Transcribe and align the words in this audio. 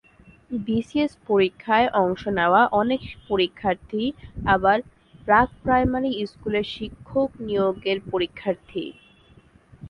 BCS 0.61 1.13
পরীক্ষায় 1.27 1.87
অংশ 2.01 2.21
নেওয়া 2.37 2.61
অনেক 2.81 3.01
পরীক্ষার্থীই 3.29 4.09
আবার 4.45 4.77
প্রাক্-প্রাইমারি 5.27 6.11
স্কুলের 6.25 6.65
শিক্ষক 6.75 7.29
নিয়োগের 7.47 7.97
পরীক্ষার্থী। 8.11 8.85